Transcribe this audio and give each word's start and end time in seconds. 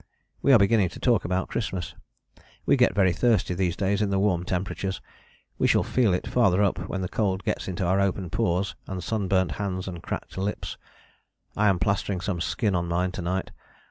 We 0.41 0.51
are 0.51 0.57
beginning 0.57 0.89
to 0.97 0.99
talk 0.99 1.25
about 1.25 1.49
Christmas. 1.49 1.93
We 2.65 2.75
get 2.75 2.95
very 2.95 3.13
thirsty 3.13 3.53
these 3.53 3.75
days 3.75 4.01
in 4.01 4.09
the 4.09 4.17
warm 4.17 4.43
temperatures: 4.45 4.99
we 5.59 5.67
shall 5.67 5.83
feel 5.83 6.11
it 6.15 6.25
farther 6.25 6.63
up 6.63 6.89
when 6.89 7.01
the 7.01 7.07
cold 7.07 7.43
gets 7.43 7.67
into 7.67 7.85
our 7.85 7.99
open 8.01 8.31
pores 8.31 8.73
and 8.87 9.03
sunburnt 9.03 9.51
hands 9.61 9.87
and 9.87 10.01
cracked 10.01 10.39
lips. 10.39 10.75
I 11.55 11.67
am 11.69 11.77
plastering 11.77 12.19
some 12.21 12.41
skin 12.41 12.73
on 12.73 12.87
mine 12.87 13.11
to 13.11 13.21
night. 13.21 13.51